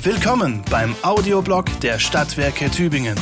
[0.00, 3.18] Willkommen beim Audioblog der Stadtwerke Tübingen.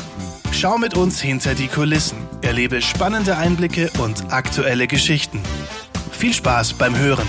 [0.53, 5.41] Schau mit uns hinter die Kulissen, erlebe spannende Einblicke und aktuelle Geschichten.
[6.13, 7.27] Viel Spaß beim Hören.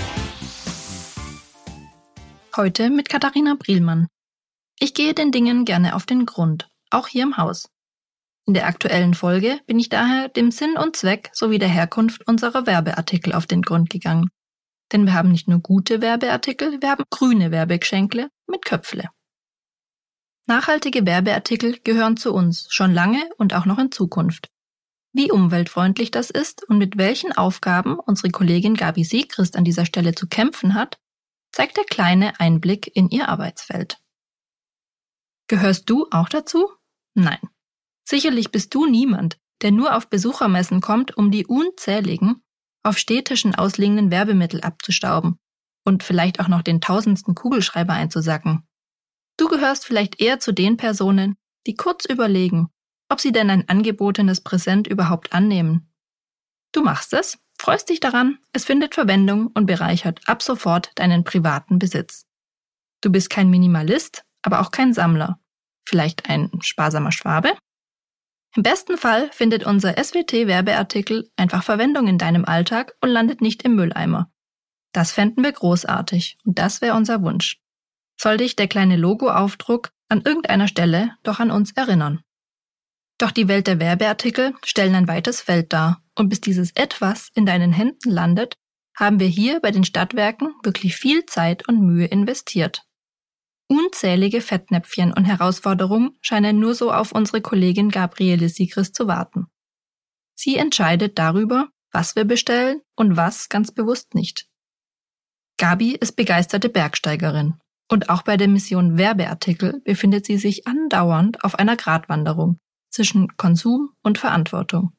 [2.58, 4.08] Heute mit Katharina Brielmann.
[4.80, 7.70] Ich gehe den Dingen gerne auf den Grund, auch hier im Haus.
[8.44, 12.66] In der aktuellen Folge bin ich daher dem Sinn und Zweck sowie der Herkunft unserer
[12.66, 14.28] Werbeartikel auf den Grund gegangen.
[14.92, 19.08] Denn wir haben nicht nur gute Werbeartikel, wir haben grüne Werbegeschenkle mit Köpfle.
[20.48, 24.50] Nachhaltige Werbeartikel gehören zu uns, schon lange und auch noch in Zukunft.
[25.12, 30.14] Wie umweltfreundlich das ist und mit welchen Aufgaben unsere Kollegin Gabi Siegrist an dieser Stelle
[30.14, 30.98] zu kämpfen hat,
[31.52, 33.98] zeigt der kleine Einblick in ihr Arbeitsfeld.
[35.48, 36.70] Gehörst du auch dazu?
[37.14, 37.40] Nein.
[38.04, 42.42] Sicherlich bist du niemand, der nur auf Besuchermessen kommt, um die unzähligen,
[42.82, 45.38] auf städtischen ausliegenden Werbemittel abzustauben
[45.84, 48.67] und vielleicht auch noch den tausendsten Kugelschreiber einzusacken.
[49.38, 52.70] Du gehörst vielleicht eher zu den Personen, die kurz überlegen,
[53.08, 55.90] ob sie denn ein angebotenes Präsent überhaupt annehmen.
[56.72, 61.78] Du machst es, freust dich daran, es findet Verwendung und bereichert ab sofort deinen privaten
[61.78, 62.26] Besitz.
[63.00, 65.40] Du bist kein Minimalist, aber auch kein Sammler.
[65.88, 67.56] Vielleicht ein sparsamer Schwabe?
[68.56, 73.76] Im besten Fall findet unser SWT-Werbeartikel einfach Verwendung in deinem Alltag und landet nicht im
[73.76, 74.32] Mülleimer.
[74.92, 77.60] Das fänden wir großartig und das wäre unser Wunsch
[78.20, 82.22] soll dich der kleine Logoaufdruck an irgendeiner Stelle doch an uns erinnern.
[83.18, 87.46] Doch die Welt der Werbeartikel stellen ein weites Feld dar, und bis dieses etwas in
[87.46, 88.56] deinen Händen landet,
[88.96, 92.82] haben wir hier bei den Stadtwerken wirklich viel Zeit und Mühe investiert.
[93.68, 99.46] Unzählige Fettnäpfchen und Herausforderungen scheinen nur so auf unsere Kollegin Gabriele Sigrist zu warten.
[100.34, 104.48] Sie entscheidet darüber, was wir bestellen und was ganz bewusst nicht.
[105.58, 107.58] Gabi ist begeisterte Bergsteigerin
[107.88, 112.58] und auch bei der Mission Werbeartikel befindet sie sich andauernd auf einer Gratwanderung
[112.90, 114.92] zwischen Konsum und Verantwortung.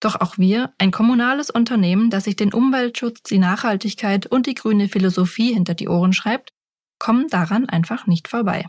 [0.00, 4.88] Doch auch wir, ein kommunales Unternehmen, das sich den Umweltschutz, die Nachhaltigkeit und die grüne
[4.88, 6.50] Philosophie hinter die Ohren schreibt,
[6.98, 8.66] kommen daran einfach nicht vorbei.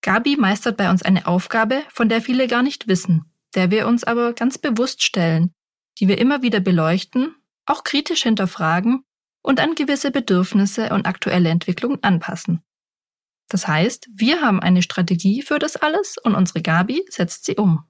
[0.00, 4.04] Gabi meistert bei uns eine Aufgabe, von der viele gar nicht wissen, der wir uns
[4.04, 5.52] aber ganz bewusst stellen,
[5.98, 7.34] die wir immer wieder beleuchten,
[7.66, 9.04] auch kritisch hinterfragen
[9.42, 12.62] und an gewisse Bedürfnisse und aktuelle Entwicklungen anpassen.
[13.48, 17.84] Das heißt, wir haben eine Strategie für das alles und unsere Gabi setzt sie um.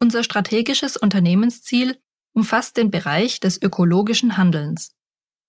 [0.00, 1.98] Unser strategisches Unternehmensziel
[2.34, 4.94] umfasst den Bereich des ökologischen Handelns.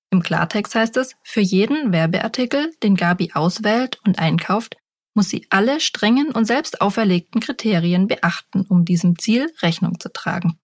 [0.09, 4.77] Im Klartext heißt es, für jeden Werbeartikel, den Gabi auswählt und einkauft,
[5.13, 10.59] muss sie alle strengen und selbst auferlegten Kriterien beachten, um diesem Ziel Rechnung zu tragen.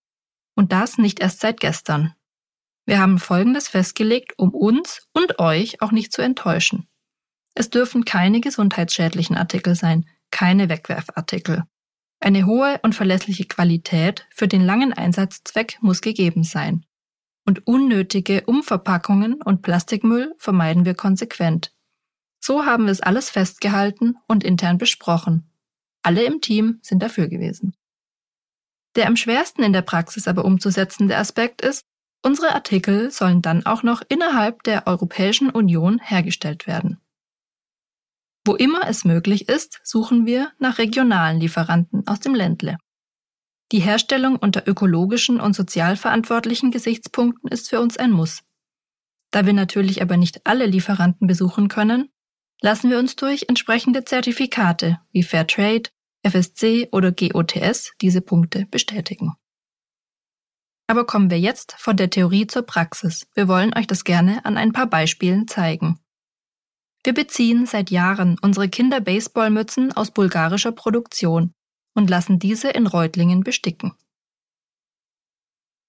[0.56, 2.14] Und das nicht erst seit gestern.
[2.86, 6.88] Wir haben Folgendes festgelegt, um uns und euch auch nicht zu enttäuschen.
[7.56, 11.64] Es dürfen keine gesundheitsschädlichen Artikel sein, keine Wegwerfartikel.
[12.20, 16.86] Eine hohe und verlässliche Qualität für den langen Einsatzzweck muss gegeben sein.
[17.46, 21.74] Und unnötige Umverpackungen und Plastikmüll vermeiden wir konsequent.
[22.40, 25.52] So haben wir es alles festgehalten und intern besprochen.
[26.02, 27.76] Alle im Team sind dafür gewesen.
[28.96, 31.86] Der am schwersten in der Praxis aber umzusetzende Aspekt ist,
[32.26, 37.02] Unsere Artikel sollen dann auch noch innerhalb der Europäischen Union hergestellt werden.
[38.46, 42.78] Wo immer es möglich ist, suchen wir nach regionalen Lieferanten aus dem Ländle.
[43.74, 48.44] Die Herstellung unter ökologischen und sozialverantwortlichen Gesichtspunkten ist für uns ein Muss.
[49.32, 52.10] Da wir natürlich aber nicht alle Lieferanten besuchen können,
[52.62, 55.90] lassen wir uns durch entsprechende Zertifikate wie Fairtrade,
[56.26, 59.34] FSC oder GOTS diese Punkte bestätigen.
[60.94, 63.26] Aber kommen wir jetzt von der Theorie zur Praxis.
[63.34, 65.98] Wir wollen euch das gerne an ein paar Beispielen zeigen.
[67.04, 71.56] Wir beziehen seit Jahren unsere Kinder-Baseballmützen aus bulgarischer Produktion
[71.96, 73.96] und lassen diese in Reutlingen besticken.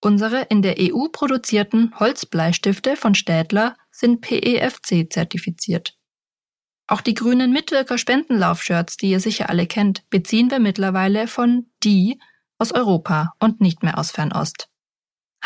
[0.01, 5.99] Unsere in der EU produzierten Holzbleistifte von Städler sind PEFC zertifiziert.
[6.87, 12.19] Auch die grünen Mitwirker Spendenlaufshirts, die ihr sicher alle kennt, beziehen wir mittlerweile von die
[12.57, 14.71] aus Europa und nicht mehr aus Fernost.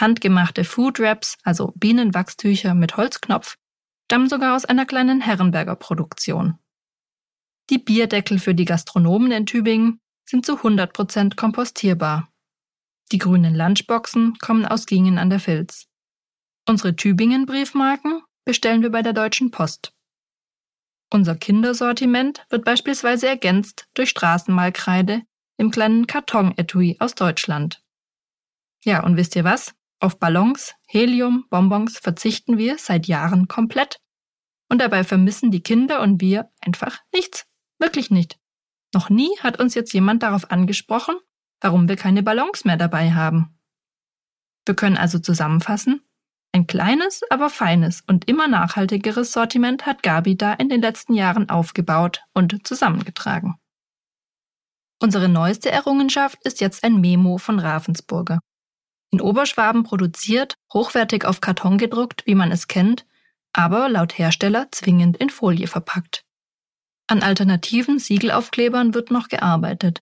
[0.00, 3.56] Handgemachte Food Wraps, also Bienenwachstücher mit Holzknopf,
[4.04, 6.58] stammen sogar aus einer kleinen Herrenberger Produktion.
[7.68, 12.28] Die Bierdeckel für die Gastronomen in Tübingen sind zu 100% kompostierbar.
[13.10, 15.86] Die grünen Lunchboxen kommen aus Gingen an der Filz.
[16.66, 19.92] Unsere Tübingen-Briefmarken bestellen wir bei der Deutschen Post.
[21.12, 25.22] Unser Kindersortiment wird beispielsweise ergänzt durch Straßenmalkreide
[25.56, 27.82] im kleinen Karton-Etui aus Deutschland.
[28.84, 29.74] Ja, und wisst ihr was?
[30.00, 34.00] Auf Ballons, Helium, Bonbons verzichten wir seit Jahren komplett.
[34.70, 37.46] Und dabei vermissen die Kinder und wir einfach nichts.
[37.78, 38.38] Wirklich nicht.
[38.94, 41.16] Noch nie hat uns jetzt jemand darauf angesprochen,
[41.60, 43.58] warum wir keine Ballons mehr dabei haben.
[44.66, 46.02] Wir können also zusammenfassen,
[46.52, 51.48] ein kleines, aber feines und immer nachhaltigeres Sortiment hat Gabi da in den letzten Jahren
[51.50, 53.60] aufgebaut und zusammengetragen.
[55.00, 58.40] Unsere neueste Errungenschaft ist jetzt ein Memo von Ravensburger.
[59.10, 63.06] In Oberschwaben produziert, hochwertig auf Karton gedruckt, wie man es kennt,
[63.52, 66.24] aber laut Hersteller zwingend in Folie verpackt.
[67.06, 70.00] An alternativen Siegelaufklebern wird noch gearbeitet,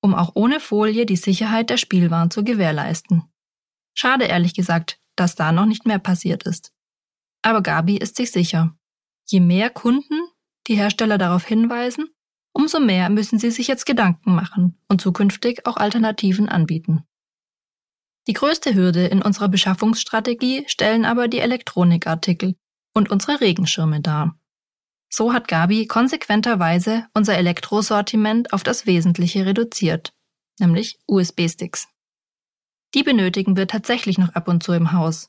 [0.00, 3.22] um auch ohne Folie die Sicherheit der Spielwaren zu gewährleisten.
[3.94, 6.72] Schade ehrlich gesagt, dass da noch nicht mehr passiert ist.
[7.42, 8.74] Aber Gabi ist sich sicher.
[9.26, 10.20] Je mehr Kunden
[10.66, 12.08] die Hersteller darauf hinweisen,
[12.52, 17.04] umso mehr müssen sie sich jetzt Gedanken machen und zukünftig auch Alternativen anbieten.
[18.28, 22.54] Die größte Hürde in unserer Beschaffungsstrategie stellen aber die Elektronikartikel
[22.94, 24.38] und unsere Regenschirme dar.
[25.08, 30.14] So hat Gabi konsequenterweise unser Elektrosortiment auf das Wesentliche reduziert,
[30.58, 31.88] nämlich USB-Sticks.
[32.94, 35.28] Die benötigen wir tatsächlich noch ab und zu im Haus.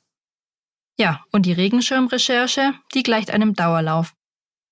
[0.98, 4.14] Ja, und die Regenschirmrecherche, die gleicht einem Dauerlauf.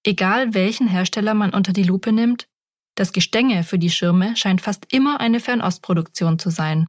[0.04, 2.48] Egal welchen Hersteller man unter die Lupe nimmt,
[2.96, 6.88] das Gestänge für die Schirme scheint fast immer eine Fernostproduktion zu sein.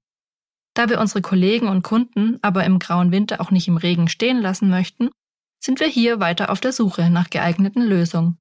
[0.74, 4.40] Da wir unsere Kollegen und Kunden aber im grauen Winter auch nicht im Regen stehen
[4.40, 5.10] lassen möchten,
[5.62, 8.38] sind wir hier weiter auf der Suche nach geeigneten Lösungen.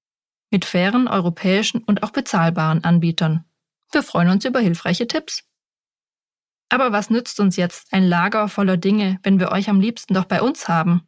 [0.50, 3.46] Mit fairen europäischen und auch bezahlbaren Anbietern.
[3.92, 5.44] Wir freuen uns über hilfreiche Tipps.
[6.70, 10.26] Aber was nützt uns jetzt ein Lager voller Dinge, wenn wir euch am liebsten doch
[10.26, 11.08] bei uns haben?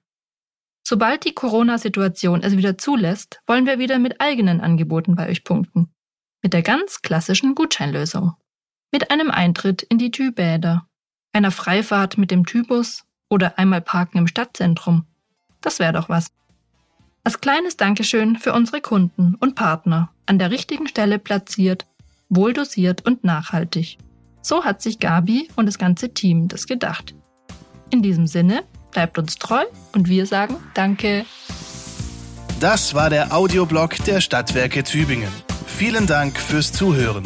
[0.85, 5.93] Sobald die Corona-Situation es wieder zulässt, wollen wir wieder mit eigenen Angeboten bei euch punkten.
[6.41, 8.33] Mit der ganz klassischen Gutscheinlösung.
[8.91, 10.89] Mit einem Eintritt in die Tübäder,
[11.33, 15.05] einer Freifahrt mit dem Tybus oder einmal Parken im Stadtzentrum.
[15.61, 16.27] Das wäre doch was.
[17.23, 21.85] Als kleines Dankeschön für unsere Kunden und Partner, an der richtigen Stelle platziert,
[22.29, 23.97] wohldosiert und nachhaltig.
[24.41, 27.15] So hat sich Gabi und das ganze Team das gedacht.
[27.91, 29.63] In diesem Sinne, bleibt uns treu
[29.93, 31.25] und wir sagen Danke.
[32.59, 35.31] Das war der Audioblog der Stadtwerke Tübingen.
[35.65, 37.23] Vielen Dank fürs Zuhören.